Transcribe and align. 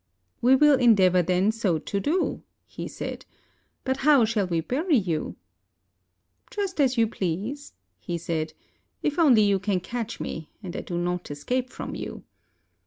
"We 0.41 0.55
will 0.55 0.79
endeavor 0.79 1.21
then 1.21 1.51
so 1.51 1.77
to 1.77 1.99
do," 1.99 2.41
he 2.65 2.87
said; 2.87 3.23
"but 3.83 3.97
how 3.97 4.25
shall 4.25 4.47
we 4.47 4.59
bury 4.59 4.97
you?" 4.97 5.35
"Just 6.49 6.81
as 6.81 6.97
you 6.97 7.05
please," 7.05 7.73
he 7.99 8.17
said, 8.17 8.53
"if 9.03 9.19
only 9.19 9.43
you 9.43 9.59
can 9.59 9.79
catch 9.79 10.19
me, 10.19 10.49
and 10.63 10.75
I 10.75 10.81
do 10.81 10.97
not 10.97 11.29
escape 11.29 11.69
from 11.69 11.93
you." 11.93 12.23